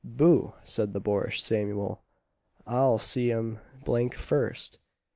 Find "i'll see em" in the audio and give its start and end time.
2.65-3.59